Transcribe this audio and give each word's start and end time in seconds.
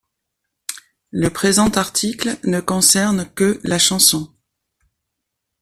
Le 1.11 1.29
présent 1.29 1.69
article 1.69 2.39
ne 2.43 2.59
concerne 2.59 3.31
que 3.35 3.61
la 3.63 3.77
chanson. 3.77 4.33